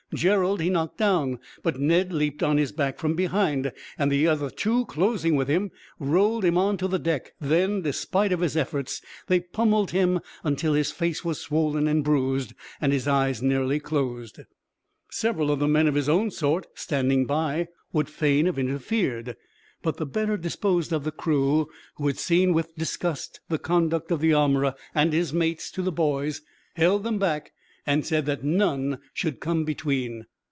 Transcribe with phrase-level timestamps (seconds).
[0.13, 4.49] Gerald he knocked down, but Ned leaped on his back from behind, and the other
[4.49, 9.01] two, closing with him, rolled him on to the deck; then, despite of his efforts,
[9.27, 12.51] they pummeled him until his face was swollen and bruised,
[12.81, 14.41] and his eyes nearly closed.
[15.09, 19.37] Some of the men of his own sort, standing by, would fain have interfered;
[19.81, 24.19] but the better disposed of the crew, who had seen, with disgust, the conduct of
[24.19, 26.41] the armorer and his mates to the boys,
[26.75, 27.53] held them back,
[27.87, 30.23] and said that none should come between.